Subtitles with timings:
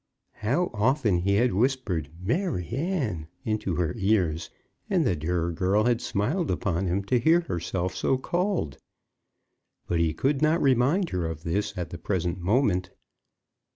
[0.37, 4.49] How often had he whispered "Maryanne" into her ears,
[4.89, 8.79] and the dear girl had smiled upon him to hear herself so called!
[9.85, 12.89] But he could not remind her of this at the present moment.